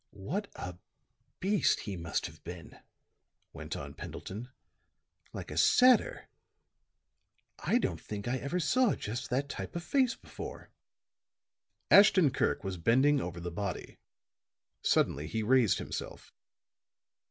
"What 0.17 0.47
a 0.55 0.79
beast 1.39 1.81
he 1.81 1.95
must 1.95 2.25
have 2.25 2.43
been," 2.43 2.79
went 3.53 3.77
on 3.77 3.93
Pendleton. 3.93 4.49
"Like 5.31 5.51
a 5.51 5.57
satyr. 5.59 6.27
I 7.59 7.77
don't 7.77 8.01
think 8.01 8.27
I 8.27 8.37
ever 8.37 8.59
saw 8.59 8.95
just 8.95 9.29
that 9.29 9.47
type 9.47 9.75
of 9.75 9.83
face 9.83 10.15
before." 10.15 10.71
Ashton 11.91 12.31
Kirk 12.31 12.63
was 12.63 12.77
bending 12.77 13.21
over 13.21 13.39
the 13.39 13.51
body; 13.51 13.99
suddenly 14.81 15.27
he 15.27 15.43
raised 15.43 15.77
himself. 15.77 16.33